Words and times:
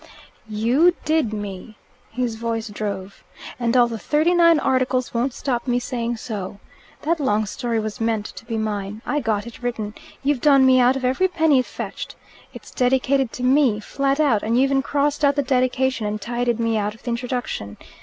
"You 0.49 0.95
did 1.05 1.31
me," 1.31 1.77
his 2.09 2.33
voice 2.35 2.69
drove, 2.69 3.23
"and 3.59 3.77
all 3.77 3.87
the 3.87 3.99
thirty 3.99 4.33
nine 4.33 4.57
Articles 4.59 5.13
won't 5.13 5.31
stop 5.31 5.67
me 5.67 5.77
saying 5.77 6.17
so. 6.17 6.59
That 7.03 7.19
long 7.19 7.45
story 7.45 7.79
was 7.79 8.01
meant 8.01 8.25
to 8.25 8.43
be 8.45 8.57
mine. 8.57 9.03
I 9.05 9.19
got 9.19 9.45
it 9.45 9.61
written. 9.61 9.93
You've 10.23 10.41
done 10.41 10.65
me 10.65 10.79
out 10.79 10.95
of 10.95 11.05
every 11.05 11.27
penny 11.27 11.59
it 11.59 11.67
fetched. 11.67 12.15
It's 12.51 12.71
dedicated 12.71 13.31
to 13.33 13.43
me 13.43 13.79
flat 13.79 14.19
out 14.19 14.41
and 14.41 14.57
you 14.57 14.63
even 14.63 14.81
crossed 14.81 15.23
out 15.23 15.35
the 15.35 15.43
dedication 15.43 16.07
and 16.07 16.19
tidied 16.19 16.59
me 16.59 16.77
out 16.77 16.95
of 16.95 17.03
the 17.03 17.09
introduction. 17.11 17.77